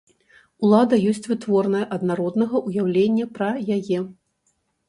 [0.67, 3.99] Улада ёсць вытворная ад народнага ўяўлення пра яе.